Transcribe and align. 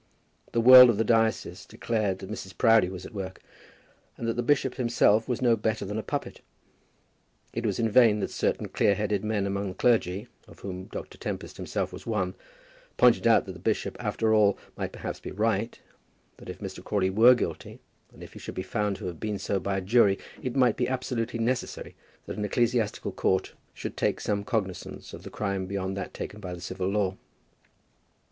The 0.53 0.61
world 0.61 0.89
of 0.89 0.97
the 0.97 1.03
diocese 1.03 1.63
declared 1.63 2.17
that 2.17 2.31
Mrs. 2.31 2.57
Proudie 2.57 2.89
was 2.89 3.05
at 3.05 3.13
work, 3.13 3.39
and 4.17 4.27
that 4.27 4.33
the 4.35 4.41
bishop 4.41 4.73
himself 4.73 5.27
was 5.29 5.43
no 5.43 5.55
better 5.55 5.85
than 5.85 5.99
a 5.99 6.01
puppet. 6.01 6.41
It 7.53 7.67
was 7.67 7.77
in 7.77 7.87
vain 7.87 8.19
that 8.21 8.31
certain 8.31 8.67
clear 8.69 8.95
headed 8.95 9.23
men 9.23 9.45
among 9.45 9.67
the 9.67 9.73
clergy, 9.75 10.27
of 10.47 10.61
whom 10.61 10.85
Dr. 10.85 11.19
Tempest 11.19 11.57
himself 11.57 11.93
was 11.93 12.07
one, 12.07 12.33
pointed 12.97 13.27
out 13.27 13.45
that 13.45 13.51
the 13.51 13.59
bishop 13.59 13.95
after 13.99 14.33
all 14.33 14.57
might 14.75 14.91
perhaps 14.91 15.19
be 15.19 15.29
right; 15.31 15.79
that 16.37 16.49
if 16.49 16.57
Mr. 16.57 16.83
Crawley 16.83 17.11
were 17.11 17.35
guilty, 17.35 17.79
and 18.11 18.23
if 18.23 18.33
he 18.33 18.39
should 18.39 18.55
be 18.55 18.63
found 18.63 18.95
to 18.95 19.05
have 19.05 19.19
been 19.19 19.37
so 19.37 19.59
by 19.59 19.77
a 19.77 19.81
jury, 19.81 20.17
it 20.41 20.55
might 20.55 20.77
be 20.77 20.87
absolutely 20.87 21.37
necessary 21.39 21.95
that 22.25 22.37
an 22.37 22.45
ecclesiastical 22.45 23.11
court 23.11 23.53
should 23.71 23.95
take 23.95 24.19
some 24.19 24.43
cognizance 24.43 25.13
of 25.13 25.21
the 25.21 25.29
crime 25.29 25.67
beyond 25.67 25.95
that 25.95 26.11
taken 26.11 26.39
by 26.39 26.55
the 26.55 26.59
civil 26.59 26.87
law. 26.87 27.15